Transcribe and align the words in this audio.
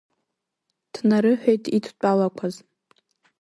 Днарыҳәеит 0.93 1.63
идтәалақәаз. 1.77 2.55